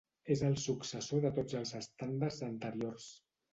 És 0.35 0.39
el 0.45 0.55
successor 0.63 1.21
de 1.27 1.31
tots 1.37 1.59
els 1.61 1.75
estàndards 1.83 2.43
anteriors. 2.51 3.09